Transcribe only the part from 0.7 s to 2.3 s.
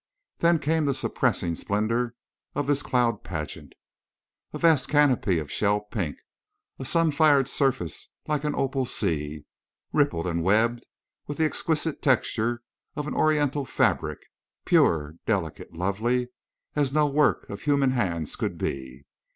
the surpassing splendor